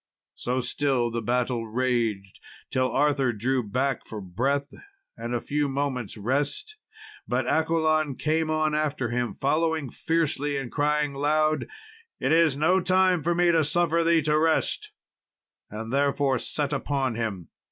So 0.33 0.61
still 0.61 1.11
the 1.11 1.21
battle 1.21 1.67
raged, 1.67 2.39
till 2.71 2.89
Arthur 2.89 3.31
drew 3.31 3.57
a 3.57 3.57
little 3.59 3.69
back 3.69 4.07
for 4.07 4.19
breath 4.19 4.69
and 5.15 5.35
a 5.35 5.39
few 5.39 5.69
moments' 5.69 6.17
rest; 6.17 6.75
but 7.27 7.45
Accolon 7.45 8.15
came 8.15 8.49
on 8.49 8.73
after 8.73 9.09
him, 9.09 9.35
following 9.35 9.91
fiercely 9.91 10.57
and 10.57 10.71
crying 10.71 11.13
loud, 11.13 11.67
"It 12.19 12.31
is 12.31 12.57
no 12.57 12.79
time 12.79 13.21
for 13.21 13.35
me 13.35 13.51
to 13.51 13.63
suffer 13.63 14.03
thee 14.03 14.23
to 14.23 14.39
rest," 14.39 14.91
and 15.69 15.93
therewith 15.93 16.41
set 16.41 16.73
upon 16.73 17.13
him. 17.13 17.49